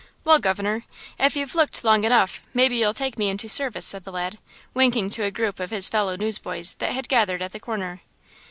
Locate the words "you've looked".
1.35-1.83